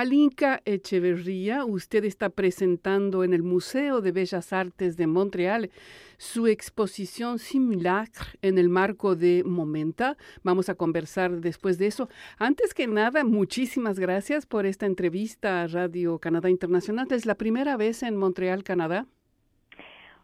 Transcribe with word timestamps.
Alinka 0.00 0.62
Echeverría, 0.64 1.66
usted 1.66 2.06
está 2.06 2.30
presentando 2.30 3.22
en 3.22 3.34
el 3.34 3.42
Museo 3.42 4.00
de 4.00 4.12
Bellas 4.12 4.50
Artes 4.54 4.96
de 4.96 5.06
Montreal 5.06 5.70
su 6.16 6.46
exposición 6.46 7.38
Simulacre 7.38 8.38
en 8.40 8.56
el 8.56 8.70
marco 8.70 9.14
de 9.14 9.44
Momenta. 9.44 10.16
Vamos 10.42 10.70
a 10.70 10.74
conversar 10.74 11.42
después 11.42 11.76
de 11.76 11.88
eso. 11.88 12.08
Antes 12.38 12.72
que 12.72 12.86
nada, 12.86 13.24
muchísimas 13.24 13.98
gracias 13.98 14.46
por 14.46 14.64
esta 14.64 14.86
entrevista 14.86 15.60
a 15.60 15.66
Radio 15.66 16.18
Canadá 16.18 16.48
Internacional. 16.48 17.06
Es 17.10 17.26
la 17.26 17.34
primera 17.34 17.76
vez 17.76 18.02
en 18.02 18.16
Montreal, 18.16 18.64
Canadá. 18.64 19.06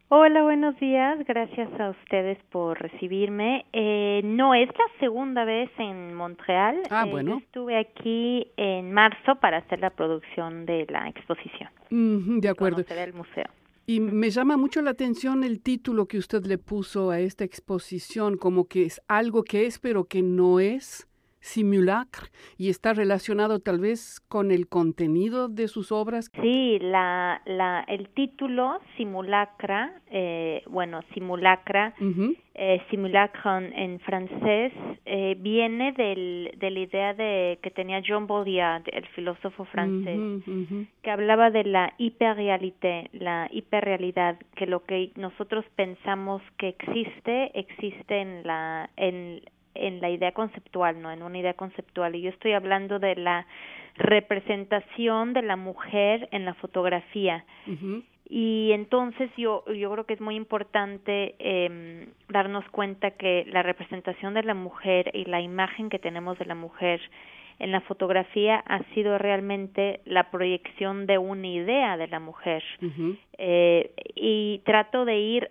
Hola, 0.08 0.44
buenos 0.44 0.78
días. 0.78 1.18
Gracias 1.26 1.68
a 1.80 1.90
ustedes 1.90 2.38
por 2.52 2.80
recibirme. 2.80 3.66
Eh, 3.72 4.20
no 4.22 4.54
es 4.54 4.68
la 4.68 5.00
segunda 5.00 5.44
vez 5.44 5.68
en 5.78 6.14
Montreal. 6.14 6.80
Ah, 6.90 7.06
eh, 7.08 7.10
bueno. 7.10 7.38
estuve 7.38 7.76
aquí 7.76 8.46
en 8.56 8.92
marzo 8.92 9.34
para 9.40 9.58
hacer 9.58 9.80
la 9.80 9.90
producción 9.90 10.64
de 10.64 10.86
la 10.88 11.08
exposición. 11.08 11.70
de 11.90 12.48
acuerdo. 12.48 12.84
el 12.88 13.14
museo. 13.14 13.46
Y 13.86 13.98
me 13.98 14.30
llama 14.30 14.56
mucho 14.56 14.80
la 14.80 14.90
atención 14.90 15.42
el 15.42 15.60
título 15.60 16.06
que 16.06 16.18
usted 16.18 16.44
le 16.44 16.58
puso 16.58 17.10
a 17.10 17.18
esta 17.18 17.42
exposición, 17.42 18.36
como 18.36 18.68
que 18.68 18.84
es 18.84 19.02
algo 19.08 19.42
que 19.42 19.66
es 19.66 19.80
pero 19.80 20.04
que 20.04 20.22
no 20.22 20.60
es 20.60 21.08
simulacre 21.46 22.26
y 22.58 22.70
está 22.70 22.92
relacionado 22.92 23.60
tal 23.60 23.78
vez 23.78 24.20
con 24.28 24.50
el 24.50 24.68
contenido 24.68 25.48
de 25.48 25.68
sus 25.68 25.92
obras. 25.92 26.28
Sí, 26.42 26.78
la, 26.80 27.40
la, 27.46 27.84
el 27.86 28.08
título 28.08 28.80
simulacra, 28.96 30.00
eh, 30.10 30.62
bueno, 30.68 31.00
simulacra, 31.14 31.94
eh, 32.54 32.82
simulacre 32.90 33.36
en, 33.74 34.00
francés, 34.00 34.72
eh, 35.04 35.36
viene 35.38 35.92
del, 35.92 36.52
de 36.58 36.70
la 36.70 36.80
idea 36.80 37.14
de 37.14 37.58
que 37.62 37.70
tenía 37.70 38.00
Jean 38.00 38.26
Baudrillard, 38.26 38.82
el 38.86 39.06
filósofo 39.08 39.64
francés, 39.66 40.18
que 41.02 41.10
hablaba 41.10 41.50
de 41.50 41.64
la 41.64 41.94
hiperrealité, 41.98 43.08
la 43.12 43.48
hiperrealidad, 43.52 44.36
que 44.56 44.66
lo 44.66 44.84
que 44.84 45.12
nosotros 45.14 45.64
pensamos 45.76 46.42
que 46.58 46.68
existe, 46.68 47.58
existe 47.58 48.20
en 48.20 48.42
la, 48.44 48.90
en, 48.96 49.42
en 49.80 50.00
la 50.00 50.10
idea 50.10 50.32
conceptual, 50.32 51.00
no 51.00 51.10
en 51.10 51.22
una 51.22 51.38
idea 51.38 51.54
conceptual. 51.54 52.14
Y 52.14 52.22
yo 52.22 52.30
estoy 52.30 52.52
hablando 52.52 52.98
de 52.98 53.16
la 53.16 53.46
representación 53.96 55.32
de 55.32 55.42
la 55.42 55.56
mujer 55.56 56.28
en 56.32 56.44
la 56.44 56.54
fotografía. 56.54 57.44
Y 58.28 58.72
entonces 58.72 59.30
yo, 59.36 59.64
yo 59.72 59.90
creo 59.92 60.04
que 60.04 60.14
es 60.14 60.20
muy 60.20 60.34
importante 60.34 61.36
eh, 61.38 62.08
darnos 62.28 62.64
cuenta 62.70 63.12
que 63.12 63.44
la 63.46 63.62
representación 63.62 64.34
de 64.34 64.42
la 64.42 64.54
mujer 64.54 65.10
y 65.14 65.26
la 65.26 65.40
imagen 65.40 65.88
que 65.88 66.00
tenemos 66.00 66.36
de 66.38 66.44
la 66.44 66.56
mujer 66.56 67.00
en 67.58 67.72
la 67.72 67.80
fotografía 67.82 68.56
ha 68.66 68.82
sido 68.94 69.16
realmente 69.16 70.00
la 70.04 70.30
proyección 70.30 71.06
de 71.06 71.18
una 71.18 71.46
idea 71.46 71.96
de 71.96 72.08
la 72.08 72.20
mujer. 72.20 72.62
eh, 73.38 73.92
y 74.14 74.60
trato 74.64 75.04
de 75.04 75.18
ir 75.18 75.50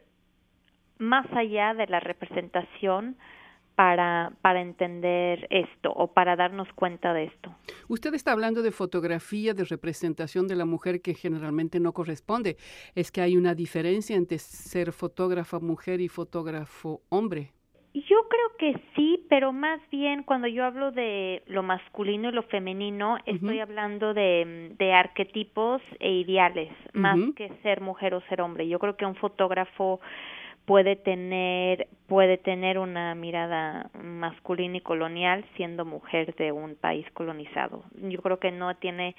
más 0.98 1.26
allá 1.34 1.74
de 1.74 1.88
la 1.88 2.00
representación 2.00 3.16
para, 3.76 4.32
para 4.42 4.62
entender 4.62 5.48
esto 5.50 5.92
o 5.94 6.08
para 6.08 6.36
darnos 6.36 6.68
cuenta 6.74 7.14
de 7.14 7.26
esto. 7.26 7.54
Usted 7.88 8.14
está 8.14 8.32
hablando 8.32 8.62
de 8.62 8.72
fotografía, 8.72 9.54
de 9.54 9.66
representación 9.66 10.48
de 10.48 10.56
la 10.56 10.66
mujer 10.66 11.02
que 11.02 11.14
generalmente 11.14 11.80
no 11.80 11.94
corresponde. 11.94 12.58
¿Es 12.96 13.12
que 13.12 13.22
hay 13.22 13.38
una 13.38 13.54
diferencia 13.54 14.16
entre 14.16 14.40
ser 14.40 14.92
fotógrafa 14.92 15.60
mujer 15.60 16.02
y 16.02 16.08
fotógrafo 16.08 17.02
hombre? 17.10 17.52
Yo 17.94 18.28
creo 18.28 18.58
que 18.60 18.82
sí, 18.94 19.26
pero 19.30 19.54
más 19.54 19.80
bien 19.90 20.24
cuando 20.24 20.48
yo 20.48 20.66
hablo 20.66 20.92
de 20.92 21.44
lo 21.48 21.64
masculino 21.64 22.28
y 22.28 22.34
lo 22.34 22.44
femenino, 22.44 23.18
estoy 23.26 23.62
hablando 23.62 24.14
de, 24.14 24.76
de, 24.78 24.94
arquetipos 24.94 25.82
e 26.00 26.12
ideales, 26.12 26.74
más 26.92 27.18
que 27.38 27.50
ser 27.64 27.80
mujer 27.80 28.14
o 28.14 28.22
ser 28.28 28.42
hombre. 28.42 28.68
Yo 28.68 28.80
creo 28.80 28.98
que 28.98 29.06
un 29.06 29.16
fotógrafo 29.16 30.02
puede 30.66 30.96
tener 30.96 31.88
puede 32.08 32.38
tener 32.38 32.78
una 32.78 33.16
mirada 33.16 33.90
masculina 34.02 34.78
y 34.78 34.82
colonial 34.82 35.46
siendo 35.56 35.86
mujer 35.86 36.36
de 36.36 36.52
un 36.52 36.76
país 36.76 37.06
colonizado. 37.14 37.84
Yo 38.02 38.22
creo 38.22 38.40
que 38.40 38.52
no 38.52 38.76
tiene 38.76 39.16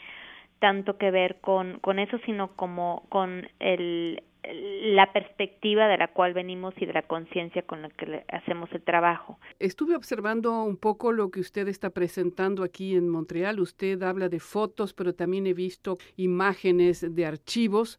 tanto 0.59 0.97
que 0.99 1.11
ver 1.11 1.41
con 1.41 1.79
con 1.81 1.99
eso 1.99 2.19
sino 2.27 2.49
como 2.57 3.05
con 3.09 3.49
el 3.61 4.23
la 4.53 5.13
perspectiva 5.13 5.89
de 5.89 5.99
la 5.99 6.09
cual 6.09 6.33
venimos 6.33 6.75
y 6.79 6.87
de 6.87 6.93
la 6.93 7.03
conciencia 7.03 7.63
con 7.63 7.83
la 7.83 7.89
que 7.91 8.25
hacemos 8.29 8.71
el 8.73 8.83
trabajo. 8.83 9.39
Estuve 9.59 9.97
observando 9.97 10.63
un 10.63 10.77
poco 10.77 11.13
lo 11.13 11.31
que 11.31 11.41
usted 11.41 11.69
está 11.69 11.91
presentando 11.91 12.63
aquí 12.63 12.95
en 12.95 13.09
Montreal. 13.09 13.61
Usted 13.61 14.03
habla 14.03 14.29
de 14.29 14.41
fotos, 14.41 14.93
pero 14.95 15.15
también 15.15 15.47
he 15.47 15.55
visto 15.55 15.99
imágenes 16.17 17.15
de 17.15 17.27
archivos 17.27 17.99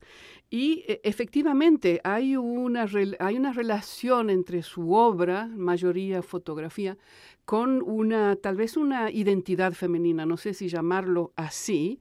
y 0.50 0.86
e, 0.88 1.02
efectivamente 1.04 2.00
hay 2.04 2.38
una, 2.38 2.86
hay 3.20 3.38
una 3.38 3.54
relación 3.54 4.30
entre 4.30 4.62
su 4.64 4.94
obra, 4.94 5.48
mayoría 5.48 6.22
fotografía, 6.22 6.98
con 7.46 7.82
una, 7.82 8.36
tal 8.36 8.58
vez 8.58 8.76
una 8.76 9.10
identidad 9.10 9.72
femenina, 9.74 10.26
no 10.26 10.36
sé 10.36 10.54
si 10.54 10.68
llamarlo 10.68 11.32
así, 11.36 12.00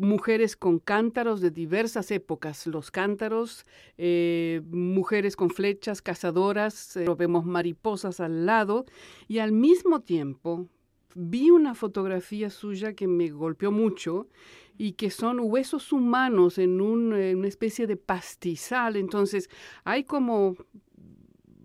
mujeres 0.00 0.56
con 0.56 0.78
cántaros 0.78 1.40
de 1.42 1.50
diversas 1.50 2.10
épocas, 2.10 2.66
los 2.66 2.90
cántaros, 2.90 3.66
eh, 3.98 4.62
mujeres 4.70 5.36
con 5.36 5.50
flechas, 5.50 6.00
cazadoras, 6.00 6.96
eh, 6.96 7.04
vemos 7.18 7.44
mariposas 7.44 8.18
al 8.20 8.46
lado, 8.46 8.86
y 9.28 9.38
al 9.38 9.52
mismo 9.52 10.00
tiempo 10.00 10.66
vi 11.14 11.50
una 11.50 11.74
fotografía 11.74 12.48
suya 12.48 12.94
que 12.94 13.06
me 13.06 13.28
golpeó 13.28 13.70
mucho 13.70 14.28
y 14.78 14.92
que 14.92 15.10
son 15.10 15.38
huesos 15.40 15.92
humanos 15.92 16.56
en 16.56 16.80
una 16.80 17.46
especie 17.46 17.86
de 17.86 17.98
pastizal. 17.98 18.96
Entonces, 18.96 19.50
hay 19.84 20.04
como 20.04 20.56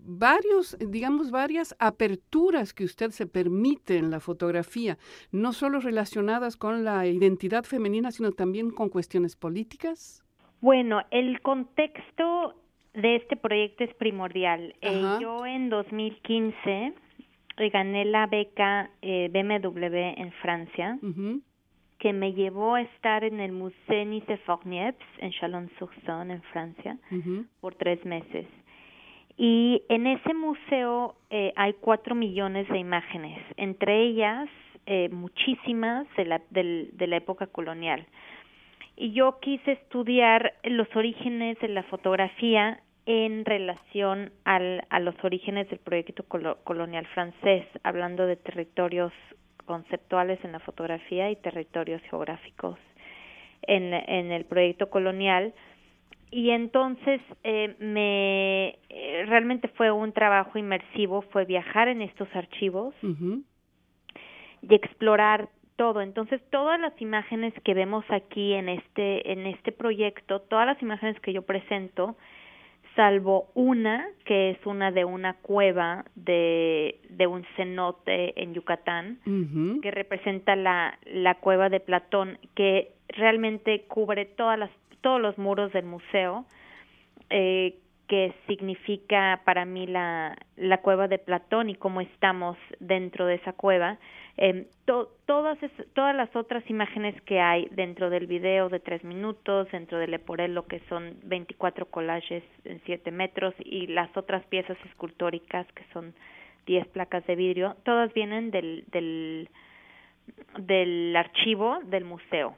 varios, 0.05 0.77
digamos, 0.79 1.31
varias 1.31 1.75
aperturas 1.79 2.73
que 2.73 2.83
usted 2.83 3.11
se 3.11 3.27
permite 3.27 3.97
en 3.97 4.11
la 4.11 4.19
fotografía, 4.19 4.97
no 5.31 5.53
solo 5.53 5.79
relacionadas 5.79 6.57
con 6.57 6.83
la 6.83 7.05
identidad 7.07 7.63
femenina, 7.63 8.11
sino 8.11 8.31
también 8.31 8.71
con 8.71 8.89
cuestiones 8.89 9.35
políticas? 9.35 10.23
Bueno, 10.61 11.01
el 11.11 11.41
contexto 11.41 12.55
de 12.93 13.17
este 13.17 13.35
proyecto 13.35 13.83
es 13.83 13.93
primordial. 13.95 14.75
Eh, 14.81 15.01
yo 15.19 15.45
en 15.45 15.69
2015 15.69 16.93
gané 17.71 18.05
la 18.05 18.27
beca 18.27 18.89
eh, 19.01 19.29
BMW 19.31 20.21
en 20.21 20.31
Francia, 20.41 20.97
que 21.99 22.13
me 22.13 22.33
llevó 22.33 22.75
a 22.75 22.81
estar 22.81 23.23
en 23.23 23.39
el 23.39 23.51
Musée 23.51 24.05
Nice 24.05 24.37
Fornieps 24.45 25.05
en 25.19 25.31
Chalon-sur-Saône, 25.31 26.33
en 26.33 26.41
Francia, 26.43 26.97
por 27.61 27.75
tres 27.75 28.03
meses. 28.05 28.45
Y 29.37 29.83
en 29.89 30.07
ese 30.07 30.33
museo 30.33 31.15
eh, 31.29 31.51
hay 31.55 31.73
cuatro 31.73 32.15
millones 32.15 32.67
de 32.69 32.77
imágenes, 32.77 33.41
entre 33.57 34.01
ellas 34.03 34.47
eh, 34.85 35.09
muchísimas 35.09 36.07
de 36.15 36.25
la, 36.25 36.41
de 36.51 37.07
la 37.07 37.17
época 37.17 37.47
colonial. 37.47 38.05
Y 38.95 39.11
yo 39.11 39.39
quise 39.41 39.73
estudiar 39.73 40.53
los 40.63 40.87
orígenes 40.95 41.59
de 41.59 41.67
la 41.67 41.83
fotografía 41.83 42.79
en 43.05 43.45
relación 43.45 44.31
al, 44.45 44.85
a 44.89 44.99
los 44.99 45.15
orígenes 45.23 45.69
del 45.69 45.79
proyecto 45.79 46.23
colonial 46.63 47.05
francés, 47.07 47.65
hablando 47.83 48.25
de 48.25 48.35
territorios 48.37 49.11
conceptuales 49.65 50.43
en 50.43 50.53
la 50.53 50.59
fotografía 50.59 51.29
y 51.29 51.35
territorios 51.35 52.01
geográficos 52.03 52.77
en, 53.63 53.93
en 53.93 54.31
el 54.31 54.45
proyecto 54.45 54.89
colonial 54.89 55.53
y 56.35 56.49
entonces 56.49 57.21
eh, 57.45 57.77
me 57.79 58.77
eh, 58.89 59.25
realmente 59.25 59.69
fue 59.69 59.89
un 59.89 60.11
trabajo 60.11 60.59
inmersivo 60.59 61.21
fue 61.31 61.45
viajar 61.45 61.87
en 61.87 62.01
estos 62.01 62.27
archivos 62.35 62.93
y 64.61 64.75
explorar 64.75 65.47
todo. 65.77 66.01
Entonces 66.01 66.41
todas 66.51 66.77
las 66.77 66.91
imágenes 67.01 67.53
que 67.63 67.73
vemos 67.73 68.03
aquí 68.09 68.51
en 68.51 68.67
este 68.67 69.31
en 69.31 69.47
este 69.47 69.71
proyecto 69.71 70.41
todas 70.41 70.65
las 70.65 70.81
imágenes 70.81 71.17
que 71.21 71.31
yo 71.31 71.43
presento 71.43 72.17
salvo 72.97 73.47
una 73.53 74.05
que 74.25 74.49
es 74.49 74.65
una 74.65 74.91
de 74.91 75.05
una 75.05 75.35
cueva 75.35 76.03
de, 76.15 76.99
de 77.11 77.27
un 77.27 77.45
cenote 77.55 78.41
en 78.41 78.53
Yucatán 78.53 79.19
que 79.81 79.91
representa 79.91 80.57
la 80.57 80.99
la 81.05 81.35
cueva 81.35 81.69
de 81.69 81.79
Platón 81.79 82.39
que 82.55 82.91
realmente 83.07 83.85
cubre 83.87 84.25
todas 84.25 84.59
las 84.59 84.71
todos 85.05 85.21
los 85.21 85.37
muros 85.37 85.71
del 85.71 85.85
museo, 85.85 86.45
eh, 87.29 87.75
que 88.07 88.33
significa 88.47 89.39
para 89.45 89.63
mí 89.63 89.85
la, 89.85 90.35
la 90.57 90.79
cueva 90.79 91.07
de 91.07 91.19
Platón 91.19 91.69
y 91.69 91.75
cómo 91.75 92.01
estamos 92.01 92.57
dentro 92.79 93.27
de 93.27 93.35
esa 93.35 93.53
cueva. 93.53 93.99
Eh, 94.37 94.65
todas, 94.85 95.59
todas 95.93 96.15
las 96.15 96.35
otras 96.35 96.67
imágenes 96.71 97.21
que 97.21 97.39
hay 97.39 97.67
dentro 97.69 98.09
del 98.09 98.25
video 98.25 98.67
de 98.69 98.79
tres 98.79 99.03
minutos, 99.03 99.67
dentro 99.71 99.99
del 99.99 100.09
Leporello, 100.09 100.65
que 100.65 100.79
son 100.89 101.19
24 101.21 101.85
collages 101.85 102.43
en 102.63 102.81
7 102.87 103.11
metros, 103.11 103.53
y 103.59 103.85
las 103.85 104.09
otras 104.17 104.43
piezas 104.47 104.77
escultóricas, 104.85 105.67
que 105.73 105.83
son 105.93 106.15
10 106.65 106.87
placas 106.87 107.23
de 107.27 107.35
vidrio, 107.35 107.75
todas 107.83 108.11
vienen 108.15 108.49
del, 108.49 108.85
del 110.57 111.15
archivo 111.15 111.77
del 111.83 112.05
museo. 112.05 112.57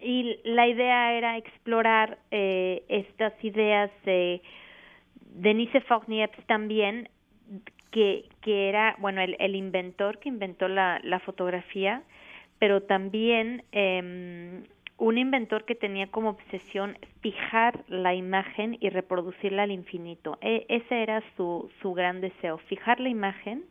Y 0.00 0.38
la 0.44 0.66
idea 0.66 1.12
era 1.14 1.36
explorar 1.36 2.18
eh, 2.30 2.82
estas 2.88 3.32
ideas 3.44 3.90
de 4.04 4.42
Denise 5.34 5.80
Fogniepz 5.82 6.38
también, 6.46 7.08
que, 7.90 8.28
que 8.40 8.68
era, 8.68 8.96
bueno, 8.98 9.20
el, 9.20 9.54
inventor 9.56 10.18
que 10.18 10.28
inventó 10.28 10.68
la, 10.68 11.00
la 11.02 11.18
fotografía, 11.20 12.02
pero 12.58 12.82
también 12.82 13.64
eh, 13.72 14.62
un 15.00 15.16
inventor 15.16 15.64
que 15.64 15.74
tenía 15.74 16.08
como 16.08 16.30
obsesión 16.30 16.96
fijar 17.22 17.84
la 17.88 18.14
imagen 18.14 18.76
y 18.80 18.90
reproducirla 18.90 19.62
al 19.62 19.70
infinito. 19.70 20.38
E, 20.42 20.66
ese 20.68 21.02
era 21.02 21.22
su, 21.36 21.70
su 21.80 21.94
gran 21.94 22.20
deseo, 22.20 22.58
fijar 22.58 23.00
la 23.00 23.08
imagen, 23.08 23.64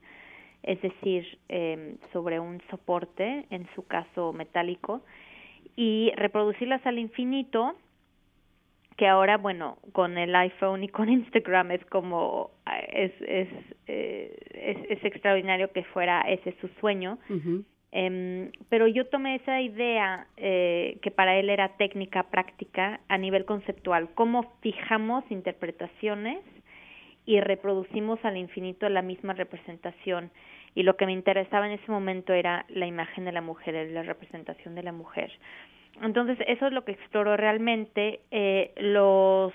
es 0.64 0.82
decir, 0.82 1.38
eh, 1.48 1.96
sobre 2.12 2.40
un 2.40 2.62
soporte, 2.72 3.46
en 3.52 3.68
su 3.76 3.86
caso 3.86 4.34
metálico, 4.34 5.04
y 5.80 6.12
reproducirlas 6.18 6.86
al 6.86 7.00
infinito, 7.00 7.74
que 8.98 9.08
ahora, 9.08 9.38
bueno, 9.38 9.78
con 9.94 10.18
el 10.18 10.36
iPhone 10.36 10.84
y 10.84 10.90
con 10.90 11.08
Instagram 11.20 11.72
es 11.72 11.86
como, 11.86 12.52
es, 12.92 13.14
es, 13.22 13.48
eh, 13.88 14.38
es, 14.52 14.78
es 14.98 15.06
extraordinario 15.06 15.72
que 15.72 15.86
fuera 15.86 16.20
ese 16.24 16.54
su 16.60 16.68
sueño. 16.82 17.18
Eh, 17.94 18.52
pero 18.68 18.88
yo 18.88 19.08
tomé 19.08 19.36
esa 19.36 19.62
idea 19.62 20.28
eh, 20.36 20.98
que 21.02 21.12
para 21.12 21.38
él 21.38 21.50
era 21.50 21.78
técnica 21.78 22.24
práctica 22.24 23.00
a 23.08 23.18
nivel 23.18 23.46
conceptual, 23.46 24.10
cómo 24.16 24.58
fijamos 24.60 25.24
interpretaciones 25.30 26.40
y 27.26 27.40
reproducimos 27.40 28.20
al 28.26 28.36
infinito 28.36 28.90
la 28.90 29.02
misma 29.02 29.32
representación. 29.32 30.30
Y 30.80 30.84
lo 30.84 30.96
que 30.96 31.06
me 31.06 31.12
interesaba 31.12 31.66
en 31.66 31.74
ese 31.74 31.92
momento 31.92 32.32
era 32.32 32.66
la 32.70 32.86
imagen 32.86 33.26
de 33.26 33.34
la 33.34 33.42
mujer, 33.42 33.76
la 33.92 34.02
representación 34.02 34.76
de 34.76 34.84
la 34.84 34.94
mujer. 34.94 35.30
Entonces, 36.02 36.38
eso 36.48 36.68
es 36.68 36.72
lo 36.72 36.86
que 36.86 36.94
exploro 36.94 37.36
realmente. 37.36 38.22
Eh, 38.32 38.72
los, 38.78 39.52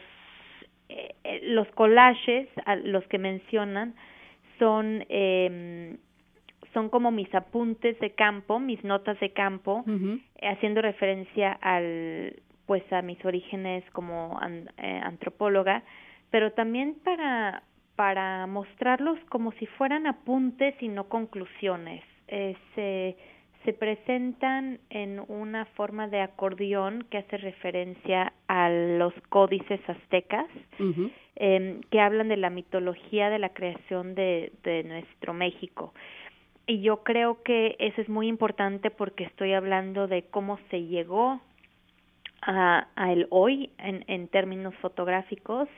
eh, 0.90 1.14
los 1.44 1.66
collages, 1.68 2.46
los 2.82 3.06
que 3.06 3.16
mencionan, 3.18 3.94
son 4.58 5.06
eh, 5.08 5.96
son 6.74 6.90
como 6.90 7.10
mis 7.10 7.34
apuntes 7.34 7.98
de 8.00 8.10
campo, 8.10 8.60
mis 8.60 8.84
notas 8.84 9.18
de 9.20 9.30
campo, 9.30 9.82
haciendo 10.42 10.82
referencia 10.82 11.52
al 11.52 12.36
pues 12.66 12.82
a 12.92 13.00
mis 13.00 13.24
orígenes 13.24 13.82
como 13.92 14.38
eh, 14.76 15.00
antropóloga, 15.02 15.84
pero 16.30 16.52
también 16.52 16.96
para 17.02 17.62
para 17.96 18.46
mostrarlos 18.46 19.18
como 19.28 19.52
si 19.52 19.66
fueran 19.66 20.06
apuntes 20.06 20.74
y 20.80 20.88
no 20.88 21.04
conclusiones. 21.08 22.02
Eh, 22.28 22.56
se, 22.74 23.16
se 23.64 23.72
presentan 23.72 24.80
en 24.90 25.20
una 25.28 25.64
forma 25.76 26.08
de 26.08 26.20
acordeón 26.20 27.06
que 27.10 27.18
hace 27.18 27.36
referencia 27.38 28.32
a 28.48 28.68
los 28.68 29.14
códices 29.28 29.80
aztecas, 29.88 30.46
eh, 31.36 31.80
que 31.90 32.00
hablan 32.00 32.28
de 32.28 32.36
la 32.36 32.50
mitología 32.50 33.30
de 33.30 33.38
la 33.38 33.50
creación 33.50 34.14
de, 34.14 34.52
de 34.62 34.84
nuestro 34.84 35.32
México. 35.32 35.94
Y 36.66 36.80
yo 36.80 37.02
creo 37.02 37.42
que 37.42 37.76
eso 37.78 38.00
es 38.00 38.08
muy 38.08 38.26
importante 38.28 38.90
porque 38.90 39.24
estoy 39.24 39.52
hablando 39.52 40.06
de 40.08 40.22
cómo 40.24 40.58
se 40.70 40.82
llegó 40.82 41.40
a, 42.42 42.88
a 42.96 43.12
el 43.12 43.26
hoy 43.30 43.70
en, 43.78 44.04
en 44.08 44.28
términos 44.28 44.74
fotográficos 44.76 45.68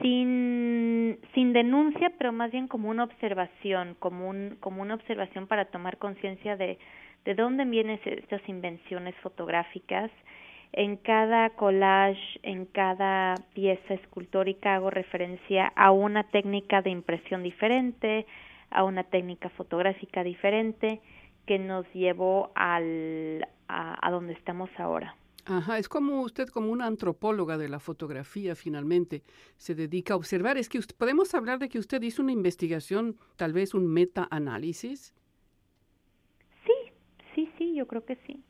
sin, 0.00 1.18
sin 1.34 1.52
denuncia, 1.52 2.12
pero 2.18 2.32
más 2.32 2.50
bien 2.50 2.68
como 2.68 2.90
una 2.90 3.04
observación, 3.04 3.96
como, 3.98 4.28
un, 4.28 4.56
como 4.60 4.82
una 4.82 4.94
observación 4.94 5.46
para 5.46 5.66
tomar 5.66 5.98
conciencia 5.98 6.56
de, 6.56 6.78
de 7.24 7.34
dónde 7.34 7.64
vienen 7.64 8.00
estas 8.04 8.46
invenciones 8.48 9.14
fotográficas. 9.16 10.10
En 10.72 10.96
cada 10.96 11.50
collage, 11.50 12.40
en 12.42 12.66
cada 12.66 13.36
pieza 13.54 13.94
escultórica 13.94 14.74
hago 14.74 14.90
referencia 14.90 15.72
a 15.76 15.92
una 15.92 16.24
técnica 16.24 16.82
de 16.82 16.90
impresión 16.90 17.44
diferente, 17.44 18.26
a 18.70 18.82
una 18.82 19.04
técnica 19.04 19.50
fotográfica 19.50 20.24
diferente 20.24 21.00
que 21.46 21.58
nos 21.60 21.86
llevó 21.92 22.50
al, 22.56 23.46
a, 23.68 24.06
a 24.06 24.10
donde 24.10 24.32
estamos 24.32 24.68
ahora. 24.78 25.14
Ajá, 25.46 25.78
es 25.78 25.88
como 25.88 26.22
usted, 26.22 26.48
como 26.48 26.72
una 26.72 26.86
antropóloga 26.86 27.58
de 27.58 27.68
la 27.68 27.78
fotografía, 27.78 28.54
finalmente, 28.56 29.22
se 29.58 29.74
dedica 29.74 30.14
a 30.14 30.16
observar. 30.16 30.56
Es 30.56 30.70
que 30.70 30.80
podemos 30.96 31.34
hablar 31.34 31.58
de 31.58 31.68
que 31.68 31.78
usted 31.78 32.00
hizo 32.02 32.22
una 32.22 32.32
investigación, 32.32 33.18
tal 33.36 33.52
vez 33.52 33.74
un 33.74 33.86
meta-análisis 33.86 35.12
yo 37.74 37.86
creo 37.86 38.04
que 38.04 38.16
sí. 38.26 38.42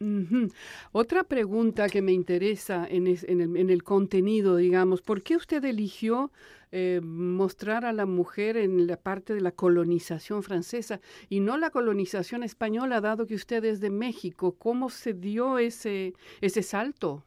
Otra 0.92 1.24
pregunta 1.24 1.88
que 1.88 2.02
me 2.02 2.12
interesa 2.12 2.86
en, 2.88 3.06
en, 3.06 3.70
el, 3.70 3.82
contenido, 3.82 4.56
digamos, 4.56 5.02
¿por 5.02 5.22
qué 5.22 5.36
usted 5.36 5.64
eligió 5.64 6.30
eh, 6.72 7.00
mostrar 7.02 7.84
a 7.84 7.92
la 7.92 8.06
mujer 8.06 8.56
en 8.56 8.86
la 8.86 8.96
parte 8.96 9.34
de 9.34 9.40
la 9.40 9.52
colonización 9.52 10.42
francesa 10.42 11.00
y 11.28 11.40
no 11.40 11.56
la 11.56 11.70
colonización 11.70 12.42
española, 12.42 13.00
dado 13.00 13.26
que 13.26 13.34
usted 13.34 13.64
es 13.64 13.80
de 13.80 13.90
México? 13.90 14.56
¿Cómo 14.58 14.90
se 14.90 15.14
dio 15.14 15.58
ese, 15.58 16.14
ese 16.40 16.62
salto? 16.62 17.24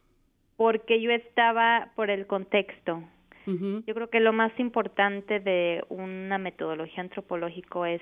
Porque 0.56 1.02
yo 1.02 1.12
estaba 1.12 1.92
por 1.96 2.10
el 2.10 2.28
contexto. 2.28 3.04
Yo 3.48 3.94
creo 3.94 4.10
que 4.10 4.20
lo 4.20 4.34
más 4.34 4.52
importante 4.60 5.40
de 5.40 5.82
una 5.88 6.38
metodología 6.38 7.00
antropológico 7.00 7.86
es, 7.86 8.02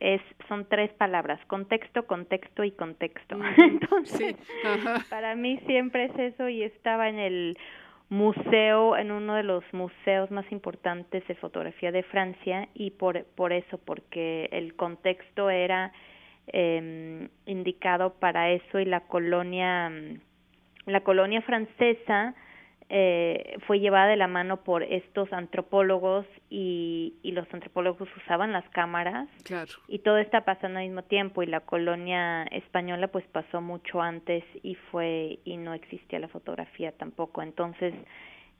es 0.00 0.20
son 0.48 0.66
tres 0.68 0.92
palabras, 0.92 1.40
contexto, 1.46 2.06
contexto 2.06 2.62
y 2.62 2.72
contexto. 2.72 3.38
Entonces, 3.56 4.36
para 5.08 5.34
mí 5.34 5.58
siempre 5.66 6.04
es 6.04 6.34
eso 6.34 6.50
y 6.50 6.62
estaba 6.62 7.08
en 7.08 7.18
el 7.18 7.58
museo, 8.10 8.98
en 8.98 9.12
uno 9.12 9.34
de 9.36 9.44
los 9.44 9.64
museos 9.72 10.30
más 10.30 10.44
importantes 10.52 11.26
de 11.26 11.34
fotografía 11.36 11.90
de 11.90 12.02
Francia 12.02 12.68
y 12.74 12.90
por, 12.90 13.24
por 13.34 13.54
eso, 13.54 13.78
porque 13.78 14.50
el 14.52 14.76
contexto 14.76 15.48
era 15.48 15.90
eh, 16.48 17.28
indicado 17.46 18.12
para 18.12 18.50
eso 18.50 18.78
y 18.78 18.84
la 18.84 19.00
colonia, 19.00 19.90
la 20.84 21.00
colonia 21.00 21.40
francesa 21.40 22.34
eh, 22.88 23.58
fue 23.66 23.80
llevada 23.80 24.06
de 24.06 24.16
la 24.16 24.28
mano 24.28 24.62
por 24.62 24.84
estos 24.84 25.32
antropólogos 25.32 26.24
y, 26.48 27.14
y 27.22 27.32
los 27.32 27.52
antropólogos 27.52 28.08
usaban 28.16 28.52
las 28.52 28.68
cámaras 28.70 29.28
claro. 29.42 29.72
y 29.88 29.98
todo 30.00 30.18
está 30.18 30.44
pasando 30.44 30.78
al 30.78 30.86
mismo 30.86 31.02
tiempo 31.02 31.42
y 31.42 31.46
la 31.46 31.60
colonia 31.60 32.44
española 32.44 33.08
pues 33.08 33.24
pasó 33.32 33.60
mucho 33.60 34.00
antes 34.00 34.44
y 34.62 34.76
fue 34.76 35.40
y 35.44 35.56
no 35.56 35.74
existía 35.74 36.20
la 36.20 36.28
fotografía 36.28 36.92
tampoco 36.92 37.42
entonces 37.42 37.92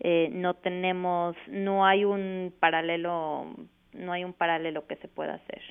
eh, 0.01 0.29
no 0.33 0.55
tenemos 0.55 1.37
no 1.47 1.87
hay 1.87 2.05
un 2.05 2.53
paralelo 2.59 3.55
no 3.93 4.13
hay 4.13 4.25
un 4.25 4.33
paralelo 4.33 4.87
que 4.87 4.97
se 4.97 5.09
pueda 5.09 5.35
hacer. 5.35 5.63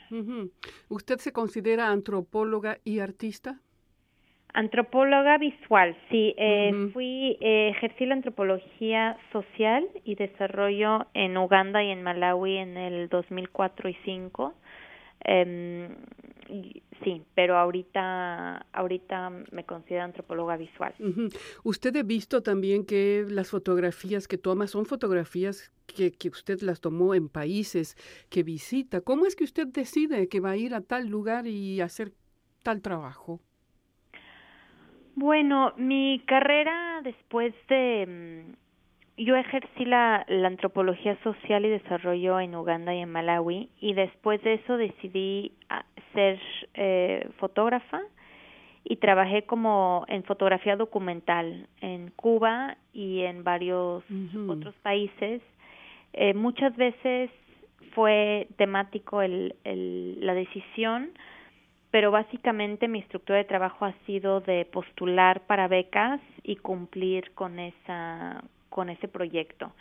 ¿Usted 0.90 1.20
se 1.20 1.32
considera 1.32 1.92
antropóloga 1.92 2.80
y 2.84 3.00
artista? 3.00 3.62
Antropóloga 4.56 5.38
visual, 5.38 5.98
sí. 6.10 6.34
Eh, 6.38 6.72
Fui, 6.94 7.38
eh, 7.42 7.74
ejercí 7.76 8.06
la 8.06 8.16
antropología 8.16 9.18
social 9.34 9.86
y 10.06 10.16
desarrollo 10.16 11.08
en 11.14 11.36
Uganda 11.36 11.84
y 11.84 11.90
en 11.90 12.02
Malawi 12.02 12.56
en 12.60 12.78
el 12.78 13.10
2004 13.10 13.90
y 13.90 13.94
2005. 13.94 14.54
Eh, 15.26 15.90
sí, 17.04 17.22
pero 17.36 17.58
ahorita, 17.58 18.66
ahorita 18.72 19.30
me 19.52 19.66
considero 19.66 20.06
antropóloga 20.06 20.56
visual. 20.56 20.94
Usted 21.66 21.94
ha 21.98 22.04
visto 22.04 22.42
también 22.42 22.86
que 22.86 23.26
las 23.28 23.50
fotografías 23.50 24.26
que 24.26 24.38
toma 24.38 24.68
son 24.68 24.86
fotografías 24.86 25.70
que, 25.86 26.14
que 26.14 26.30
usted 26.30 26.62
las 26.62 26.80
tomó 26.80 27.14
en 27.14 27.28
países 27.28 27.98
que 28.30 28.44
visita. 28.44 29.02
¿Cómo 29.02 29.26
es 29.26 29.36
que 29.36 29.44
usted 29.44 29.68
decide 29.68 30.30
que 30.30 30.40
va 30.40 30.52
a 30.52 30.56
ir 30.56 30.74
a 30.74 30.80
tal 30.80 31.10
lugar 31.10 31.46
y 31.46 31.82
hacer 31.82 32.14
tal 32.64 32.82
trabajo? 32.82 33.42
Bueno, 35.16 35.74
mi 35.78 36.22
carrera 36.26 37.02
después 37.04 37.54
de... 37.70 38.06
Mm, 38.48 38.66
yo 39.18 39.38
ejercí 39.38 39.86
la, 39.86 40.26
la 40.28 40.48
antropología 40.50 41.18
social 41.24 41.66
y 41.66 41.70
desarrollo 41.70 42.38
en 42.42 42.54
Uganda 42.54 42.94
y 42.94 43.00
en 43.00 43.10
Malawi 43.10 43.70
y 43.80 43.94
después 43.94 44.44
de 44.44 44.56
eso 44.56 44.76
decidí 44.76 45.54
ah, 45.70 45.86
ser 46.14 46.38
eh, 46.74 47.30
fotógrafa 47.38 48.02
y 48.84 48.98
trabajé 48.98 49.44
como 49.44 50.06
en 50.10 50.24
fotografía 50.26 50.76
documental 50.76 51.68
en 51.80 52.12
Cuba 52.12 52.76
y 52.92 53.22
en 53.22 53.46
varios 53.46 54.04
otros 54.50 54.76
países. 54.84 55.42
Eh, 56.12 56.34
muchas 56.34 56.76
veces 56.76 57.32
fue 57.94 58.48
temático 58.58 59.22
el, 59.22 59.56
el, 59.64 60.18
la 60.26 60.34
decisión 60.34 61.12
pero 61.96 62.12
básicamente 62.12 62.90
mi 62.90 63.00
estructura 63.00 63.38
de 63.38 63.46
trabajo 63.46 63.86
ha 63.86 63.94
sido 64.06 64.42
de 64.42 64.66
postular 64.66 65.48
para 65.48 65.70
becas 65.70 66.20
y 66.44 66.58
cumplir 66.58 67.32
con 67.32 67.58
esa 67.58 68.44
con 68.68 68.90
ese 68.90 69.08
proyecto. 69.08 69.72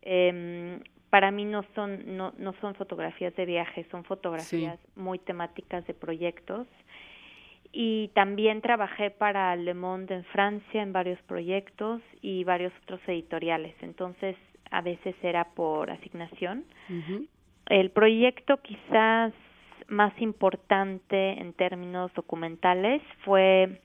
eh, 0.00 0.80
para 1.10 1.30
mí 1.30 1.44
no 1.44 1.62
son 1.74 2.16
no, 2.16 2.32
no 2.38 2.54
son 2.62 2.74
fotografías 2.76 3.36
de 3.36 3.44
viaje, 3.44 3.86
son 3.90 4.04
fotografías 4.04 4.78
muy 4.96 5.18
temáticas 5.18 5.86
de 5.86 5.92
proyectos 5.92 6.66
y 7.72 8.08
también 8.14 8.62
trabajé 8.62 9.10
para 9.10 9.54
Le 9.54 9.74
Monde 9.74 10.14
en 10.14 10.24
Francia 10.24 10.80
en 10.80 10.94
varios 10.94 11.20
proyectos 11.24 12.00
y 12.22 12.42
varios 12.44 12.72
otros 12.84 13.00
editoriales. 13.06 13.74
Entonces, 13.82 14.34
a 14.70 14.80
veces 14.80 15.14
era 15.22 15.44
por 15.44 15.90
asignación. 15.90 16.64
El 17.66 17.90
proyecto 17.90 18.62
quizás 18.62 19.34
más 19.90 20.12
importante 20.20 21.40
en 21.40 21.52
términos 21.52 22.12
documentales 22.14 23.02
fue 23.24 23.80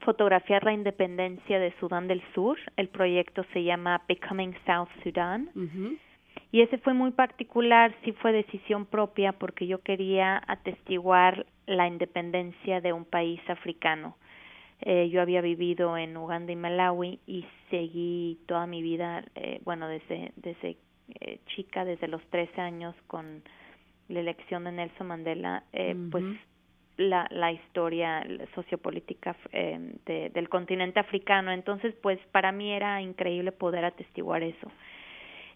fotografiar 0.00 0.64
la 0.64 0.72
independencia 0.72 1.58
de 1.58 1.72
Sudán 1.78 2.08
del 2.08 2.22
Sur. 2.34 2.58
El 2.76 2.88
proyecto 2.88 3.44
se 3.52 3.62
llama 3.62 4.02
Becoming 4.08 4.54
South 4.66 4.88
Sudan. 5.02 5.50
Y 6.50 6.62
ese 6.62 6.78
fue 6.78 6.94
muy 6.94 7.10
particular, 7.10 7.94
sí 8.04 8.12
fue 8.12 8.32
decisión 8.32 8.86
propia 8.86 9.32
porque 9.32 9.66
yo 9.66 9.82
quería 9.82 10.42
atestiguar 10.46 11.46
la 11.66 11.86
independencia 11.86 12.80
de 12.80 12.92
un 12.92 13.04
país 13.04 13.40
africano. 13.48 14.16
Eh, 14.80 15.08
yo 15.10 15.20
había 15.20 15.40
vivido 15.40 15.98
en 15.98 16.16
Uganda 16.16 16.52
y 16.52 16.56
Malawi 16.56 17.20
y 17.26 17.44
seguí 17.68 18.38
toda 18.46 18.66
mi 18.66 18.80
vida, 18.80 19.24
eh, 19.34 19.60
bueno, 19.64 19.88
desde, 19.88 20.32
desde 20.36 20.76
eh, 21.20 21.40
chica, 21.46 21.84
desde 21.84 22.06
los 22.06 22.22
13 22.30 22.60
años 22.60 22.94
con 23.08 23.42
la 24.08 24.20
elección 24.20 24.64
de 24.64 24.72
Nelson 24.72 25.06
Mandela, 25.06 25.64
eh, 25.72 25.94
pues 26.10 26.24
la, 26.96 27.28
la 27.30 27.52
historia 27.52 28.26
sociopolítica 28.54 29.36
de, 29.52 30.30
del 30.34 30.48
continente 30.48 30.98
africano. 30.98 31.52
Entonces, 31.52 31.94
pues 32.02 32.18
para 32.32 32.50
mí 32.52 32.72
era 32.72 33.00
increíble 33.00 33.52
poder 33.52 33.84
atestiguar 33.84 34.42
eso. 34.42 34.70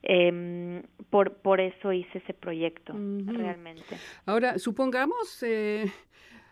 Eh, 0.04 0.82
por, 1.10 1.34
por 1.34 1.60
eso 1.60 1.92
hice 1.92 2.18
ese 2.18 2.34
proyecto, 2.34 2.92
realmente. 2.92 3.96
Ahora, 4.26 4.58
supongamos, 4.58 5.42
eh, 5.44 5.84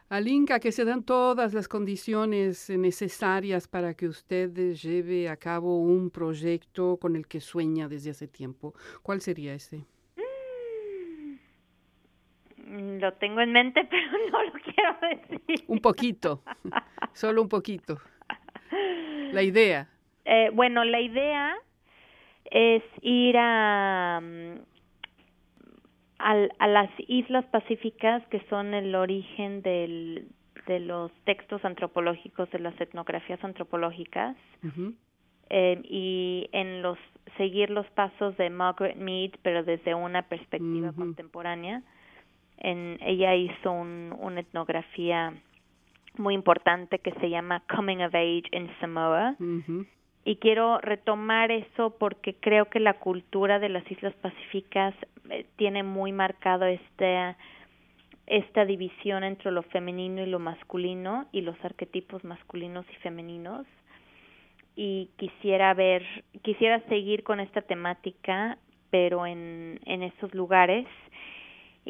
Alinka, 0.08 0.60
que 0.60 0.70
se 0.70 0.84
dan 0.84 1.02
todas 1.02 1.52
las 1.52 1.66
condiciones 1.66 2.70
necesarias 2.70 3.66
para 3.66 3.94
que 3.94 4.06
usted 4.06 4.74
lleve 4.74 5.28
a 5.28 5.36
cabo 5.36 5.78
un 5.78 6.10
proyecto 6.10 6.96
con 6.96 7.16
el 7.16 7.26
que 7.26 7.40
sueña 7.40 7.88
desde 7.88 8.10
hace 8.10 8.28
tiempo. 8.28 8.74
¿Cuál 9.02 9.20
sería 9.20 9.52
ese? 9.54 9.84
Mm, 12.70 13.00
lo 13.00 13.12
tengo 13.14 13.40
en 13.40 13.52
mente, 13.52 13.84
pero 13.90 14.12
no 14.30 14.42
lo 14.44 14.52
quiero 14.52 14.96
decir. 15.00 15.64
Un 15.66 15.80
poquito, 15.80 16.42
solo 17.12 17.42
un 17.42 17.48
poquito. 17.48 17.98
La 19.32 19.42
idea. 19.42 19.88
Eh, 20.24 20.50
bueno, 20.52 20.84
la 20.84 21.00
idea 21.00 21.56
es 22.44 22.82
ir 23.02 23.36
a, 23.38 24.20
mm, 24.22 24.54
a, 26.18 26.66
las 26.68 26.90
islas 27.08 27.44
pacíficas 27.46 28.24
que 28.28 28.40
son 28.48 28.74
el 28.74 28.94
origen 28.94 29.62
del, 29.62 30.28
de 30.66 30.78
los 30.78 31.10
textos 31.24 31.64
antropológicos, 31.64 32.48
de 32.52 32.60
las 32.60 32.80
etnografías 32.80 33.42
antropológicas, 33.42 34.36
eh, 35.48 35.80
y 35.82 36.48
en 36.52 36.82
los 36.82 36.98
seguir 37.36 37.70
los 37.70 37.86
pasos 37.90 38.36
de 38.36 38.50
Margaret 38.50 38.96
Mead, 38.96 39.32
pero 39.42 39.64
desde 39.64 39.94
una 39.94 40.22
perspectiva 40.22 40.92
contemporánea. 40.92 41.82
En, 42.60 42.98
ella 43.00 43.34
hizo 43.34 43.72
un, 43.72 44.14
una 44.20 44.40
etnografía 44.40 45.34
muy 46.16 46.34
importante 46.34 46.98
que 46.98 47.12
se 47.12 47.30
llama 47.30 47.62
Coming 47.74 48.02
of 48.02 48.14
Age 48.14 48.44
in 48.52 48.70
Samoa, 48.80 49.36
y 50.24 50.36
quiero 50.36 50.78
retomar 50.80 51.50
eso 51.50 51.96
porque 51.98 52.34
creo 52.34 52.66
que 52.66 52.78
la 52.78 52.94
cultura 52.94 53.58
de 53.58 53.70
las 53.70 53.90
Islas 53.90 54.14
Pacíficas 54.20 54.94
eh, 55.30 55.46
tiene 55.56 55.82
muy 55.82 56.12
marcado 56.12 56.66
este 56.66 57.36
esta 58.26 58.64
división 58.64 59.24
entre 59.24 59.50
lo 59.50 59.62
femenino 59.62 60.22
y 60.22 60.26
lo 60.26 60.38
masculino 60.38 61.26
y 61.32 61.40
los 61.40 61.56
arquetipos 61.64 62.22
masculinos 62.22 62.86
y 62.92 62.96
femeninos. 62.96 63.66
Y 64.76 65.10
quisiera 65.16 65.72
ver 65.74 66.04
quisiera 66.42 66.80
seguir 66.88 67.24
con 67.24 67.40
esta 67.40 67.62
temática 67.62 68.58
pero 68.90 69.26
en 69.26 69.80
en 69.86 70.02
esos 70.02 70.34
lugares 70.34 70.86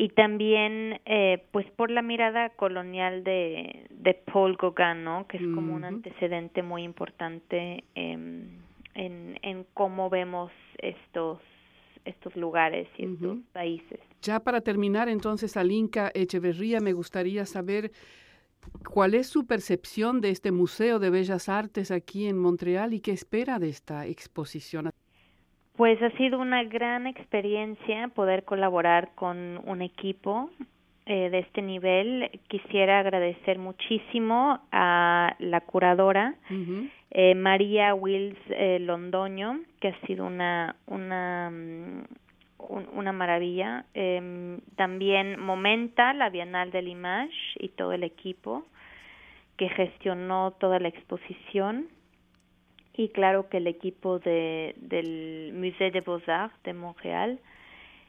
y 0.00 0.08
también 0.08 0.98
eh, 1.04 1.44
pues 1.52 1.70
por 1.72 1.90
la 1.90 2.00
mirada 2.00 2.48
colonial 2.56 3.22
de, 3.22 3.86
de 3.90 4.14
Paul 4.14 4.56
Gauguin, 4.56 5.04
¿no? 5.04 5.26
que 5.26 5.36
es 5.36 5.42
como 5.54 5.74
un 5.74 5.84
antecedente 5.84 6.62
muy 6.62 6.84
importante 6.84 7.84
en, 7.94 8.62
en 8.94 9.66
cómo 9.74 10.08
vemos 10.08 10.50
estos 10.78 11.38
estos 12.06 12.34
lugares 12.34 12.88
y 12.96 13.04
estos 13.04 13.36
países. 13.52 14.00
Ya 14.22 14.40
para 14.40 14.62
terminar 14.62 15.10
entonces, 15.10 15.58
Alinka 15.58 16.10
Echeverría, 16.14 16.80
me 16.80 16.94
gustaría 16.94 17.44
saber 17.44 17.92
cuál 18.90 19.12
es 19.14 19.26
su 19.26 19.46
percepción 19.46 20.22
de 20.22 20.30
este 20.30 20.50
Museo 20.50 20.98
de 20.98 21.10
Bellas 21.10 21.50
Artes 21.50 21.90
aquí 21.90 22.26
en 22.26 22.38
Montreal 22.38 22.94
y 22.94 23.00
qué 23.00 23.12
espera 23.12 23.58
de 23.58 23.68
esta 23.68 24.06
exposición. 24.06 24.89
Pues 25.80 26.02
ha 26.02 26.10
sido 26.18 26.38
una 26.38 26.62
gran 26.64 27.06
experiencia 27.06 28.08
poder 28.08 28.44
colaborar 28.44 29.14
con 29.14 29.58
un 29.64 29.80
equipo 29.80 30.50
eh, 31.06 31.30
de 31.30 31.38
este 31.38 31.62
nivel. 31.62 32.30
Quisiera 32.48 32.98
agradecer 32.98 33.58
muchísimo 33.58 34.60
a 34.72 35.34
la 35.38 35.62
curadora 35.62 36.34
eh, 37.12 37.34
María 37.34 37.94
Wills 37.94 38.36
eh, 38.50 38.78
Londoño, 38.78 39.60
que 39.80 39.88
ha 39.88 40.00
sido 40.06 40.26
una 40.26 40.76
una 40.84 41.48
mm, 41.50 42.02
una 42.92 43.12
maravilla. 43.12 43.86
Em, 43.94 44.60
también 44.76 45.40
Momenta, 45.40 46.12
la 46.12 46.28
Bienal 46.28 46.72
del 46.72 46.88
Image 46.88 47.56
y 47.58 47.68
todo 47.68 47.94
el 47.94 48.02
equipo 48.02 48.66
que 49.56 49.70
gestionó 49.70 50.50
toda 50.60 50.78
la 50.78 50.88
exposición 50.88 51.86
y 52.94 53.08
claro 53.10 53.48
que 53.48 53.58
el 53.58 53.66
equipo 53.66 54.18
de, 54.18 54.74
del 54.78 55.52
Musée 55.54 55.90
de 55.90 56.00
Beaux-Arts 56.00 56.62
de 56.64 56.74
Montreal 56.74 57.40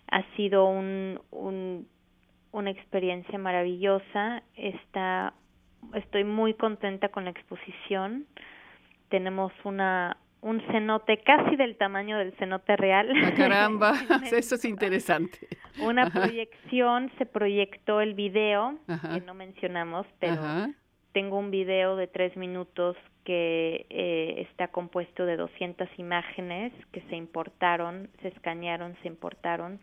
ha 0.10 0.24
sido 0.36 0.66
un, 0.66 1.20
un, 1.32 1.88
una 2.52 2.70
experiencia 2.70 3.38
maravillosa. 3.38 4.44
Está, 4.56 5.34
estoy 5.94 6.24
muy 6.24 6.54
contenta 6.54 7.10
con 7.10 7.26
la 7.26 7.32
exposición. 7.32 8.26
Tenemos 9.10 9.54
una 9.64 10.18
un 10.42 10.60
cenote 10.72 11.18
casi 11.20 11.56
del 11.56 11.78
tamaño 11.78 12.18
del 12.18 12.34
cenote 12.34 12.76
real. 12.76 13.12
Ah, 13.24 13.32
caramba, 13.36 13.94
eso 14.32 14.56
es 14.56 14.66
interesante. 14.66 15.48
Una 15.80 16.10
proyección, 16.10 17.12
se 17.18 17.26
proyectó 17.26 18.02
el 18.02 18.16
video, 18.16 18.78
que 18.88 19.22
no 19.22 19.34
mencionamos, 19.34 20.06
pero 20.20 20.42
tengo 21.14 21.38
un 21.38 21.52
video 21.52 21.96
de 21.96 22.08
tres 22.08 22.36
minutos 22.36 22.98
que 23.24 23.86
eh, 23.90 24.48
está 24.50 24.70
compuesto 24.70 25.26
de 25.26 25.38
200 25.38 25.88
imágenes 25.98 26.74
que 26.92 27.02
se 27.02 27.16
importaron, 27.16 28.10
se 28.22 28.30
escanearon, 28.30 28.96
se 29.02 29.08
importaron 29.08 29.80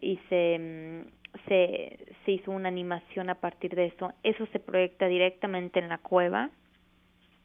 y 0.00 0.18
se, 0.28 0.58
mm, 0.58 1.38
se, 1.48 1.98
se 2.24 2.32
hizo 2.32 2.50
una 2.50 2.68
animación 2.68 3.30
a 3.30 3.36
partir 3.36 3.74
de 3.74 3.86
eso. 3.86 4.12
Eso 4.22 4.46
se 4.52 4.58
proyecta 4.58 5.06
directamente 5.06 5.78
en 5.78 5.88
la 5.88 5.98
cueva 5.98 6.50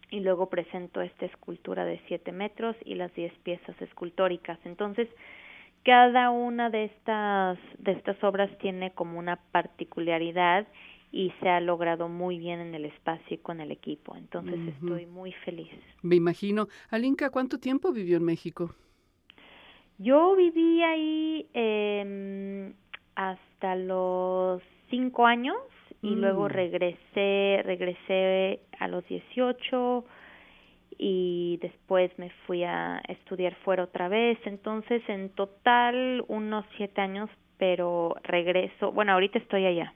y 0.10 0.20
luego 0.20 0.48
presento 0.48 1.01
esta 1.01 1.25
escultura 1.25 1.86
de 1.86 2.00
7 2.08 2.32
metros 2.32 2.75
y 2.86 2.96
las 2.96 3.13
10 3.15 3.34
piezas 3.43 3.82
escultóricas. 3.82 4.60
Entonces, 4.63 5.10
cada 5.84 6.29
una 6.29 6.70
de 6.70 6.86
estas, 6.86 7.58
de 7.79 7.91
estas 7.93 8.24
obras 8.24 8.50
tiene 8.60 8.91
como 8.91 9.20
una 9.20 9.38
particularidad 9.51 10.67
y 11.13 11.32
se 11.39 11.48
ha 11.48 11.62
logrado 11.62 12.10
muy 12.10 12.39
bien 12.39 12.60
en 12.60 12.74
el 12.74 12.86
espacio 12.86 13.36
y 13.36 13.38
con 13.38 13.62
el 13.62 13.72
equipo. 13.72 14.15
Entonces 14.17 14.60
estoy 14.67 15.05
muy 15.05 15.32
feliz. 15.46 15.70
Me 16.01 16.15
imagino. 16.15 16.67
Alinka, 16.89 17.29
¿cuánto 17.29 17.60
tiempo 17.60 17.93
vivió 17.93 18.17
en 18.17 18.24
México? 18.24 18.74
Yo 20.00 20.36
viví 20.36 20.82
ahí 20.82 21.48
eh, 21.53 22.74
hasta 23.13 23.75
los 23.75 24.63
cinco 24.89 25.27
años 25.27 25.55
y 26.01 26.15
luego 26.15 26.46
mm. 26.46 26.50
regresé, 26.50 27.62
regresé 27.63 28.62
a 28.79 28.88
los 28.88 29.08
18 29.08 30.05
y 30.98 31.60
después 31.62 32.12
me 32.17 32.32
fui 32.48 32.63
a 32.63 33.03
estudiar 33.08 33.53
fuera 33.63 33.84
otra 33.84 34.08
vez. 34.08 34.39
Entonces, 34.46 35.03
en 35.08 35.29
total, 35.29 36.25
unos 36.27 36.65
siete 36.75 37.01
años, 37.01 37.29
pero 37.60 38.15
regreso. 38.24 38.91
Bueno, 38.91 39.12
ahorita 39.13 39.38
estoy 39.38 39.67
allá. 39.67 39.93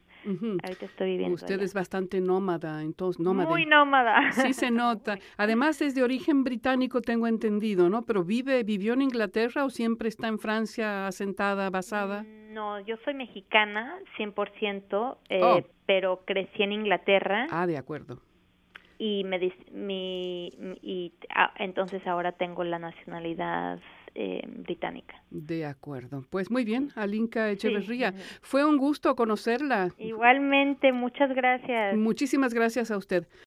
Ahorita 0.64 0.86
estoy 0.86 1.12
viviendo. 1.12 1.36
Usted 1.36 1.62
es 1.62 1.74
bastante 1.74 2.20
nómada, 2.20 2.82
entonces 2.82 3.20
nómada. 3.20 3.50
Muy 3.50 3.66
nómada. 3.66 4.32
Sí 4.32 4.54
se 4.54 4.72
nota. 4.72 5.18
Además 5.38 5.82
es 5.82 5.96
de 5.96 6.04
origen 6.04 6.44
británico, 6.44 7.02
tengo 7.02 7.28
entendido, 7.28 7.90
¿no? 7.90 8.04
Pero 8.04 8.24
vive, 8.24 8.64
vivió 8.64 8.94
en 8.94 9.02
Inglaterra 9.04 9.66
o 9.66 9.70
siempre 9.70 10.10
está 10.10 10.28
en 10.28 10.40
Francia 10.40 11.08
asentada, 11.08 11.70
basada. 11.70 12.24
Mm, 12.24 12.54
no, 12.54 12.80
yo 12.82 12.98
soy 13.06 13.14
mexicana, 13.14 14.00
100%, 14.18 15.18
eh, 15.30 15.66
pero 15.86 16.24
crecí 16.26 16.64
en 16.64 16.74
Inglaterra. 16.74 17.48
Ah, 17.52 17.68
de 17.68 17.78
acuerdo. 17.78 18.20
Y 19.00 19.24
me 19.26 19.38
mi 19.72 20.48
y 20.82 21.14
ah, 21.30 21.54
entonces 21.58 22.06
ahora 22.08 22.32
tengo 22.32 22.64
la 22.64 22.80
nacionalidad 22.80 23.80
británica. 24.48 25.22
De 25.30 25.66
acuerdo. 25.66 26.26
Pues 26.30 26.50
muy 26.50 26.66
bien, 26.66 26.90
Alinka 26.96 27.50
Echeverría. 27.52 28.14
Fue 28.42 28.66
un 28.66 28.78
gusto 28.78 29.16
conocerla. 29.16 29.90
Igualmente, 29.98 30.92
muchas 30.92 31.30
gracias. 31.36 31.96
Muchísimas 31.96 32.54
gracias 32.54 32.90
a 32.90 32.98
usted. 32.98 33.28